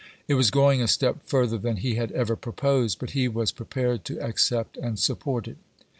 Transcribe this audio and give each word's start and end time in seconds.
It 0.27 0.33
was 0.33 0.49
going 0.49 0.81
a 0.81 0.87
step 0.87 1.17
further 1.27 1.59
than 1.59 1.77
he 1.77 1.93
had 1.93 2.11
ever 2.13 2.35
proposed, 2.35 2.97
but 2.97 3.11
he 3.11 3.27
was 3.27 3.51
prepared 3.51 4.03
to 4.05 4.19
accept 4.19 4.75
and 4.77 4.97
support 4.97 5.47
it. 5.47 5.57